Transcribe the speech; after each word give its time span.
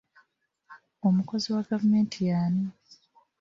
Omukozi 1.07 1.47
wa 1.55 1.65
gavumenti 1.69 2.17
y'ani? 2.29 2.65